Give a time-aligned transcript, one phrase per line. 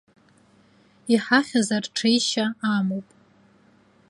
[1.13, 3.07] Иҳахьыз арҽеишьа амоуп.